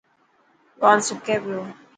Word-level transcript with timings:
ٽوال 0.77 0.99
سڪي 1.07 1.35
پيو. 1.43 1.59